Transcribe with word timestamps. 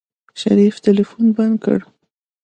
شريف 0.41 0.75
ټلفون 0.85 1.25
بند 1.37 1.55
کړ. 1.63 1.79